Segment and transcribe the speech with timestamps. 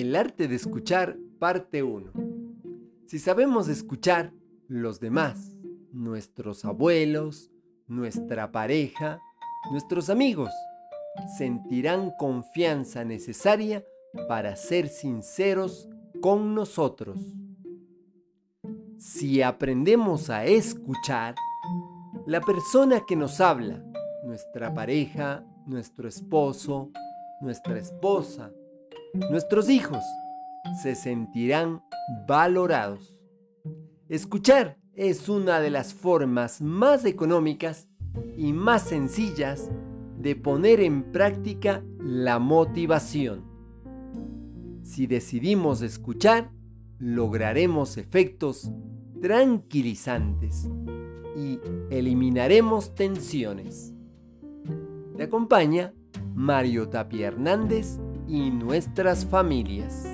[0.00, 2.10] El arte de escuchar, parte 1.
[3.04, 4.32] Si sabemos escuchar,
[4.66, 5.54] los demás,
[5.92, 7.50] nuestros abuelos,
[7.86, 9.20] nuestra pareja,
[9.70, 10.48] nuestros amigos,
[11.36, 13.84] sentirán confianza necesaria
[14.26, 15.86] para ser sinceros
[16.22, 17.20] con nosotros.
[18.96, 21.34] Si aprendemos a escuchar,
[22.26, 23.84] la persona que nos habla,
[24.24, 26.90] nuestra pareja, nuestro esposo,
[27.42, 28.50] nuestra esposa,
[29.14, 30.02] nuestros hijos,
[30.82, 31.82] se sentirán
[32.26, 33.18] valorados.
[34.08, 37.88] Escuchar es una de las formas más económicas
[38.36, 39.70] y más sencillas
[40.18, 43.44] de poner en práctica la motivación.
[44.82, 46.50] Si decidimos escuchar,
[46.98, 48.70] lograremos efectos
[49.20, 50.68] tranquilizantes
[51.36, 53.94] y eliminaremos tensiones.
[55.16, 55.94] Te acompaña
[56.34, 57.98] Mario Tapia Hernández
[58.30, 60.06] y nuestras familias.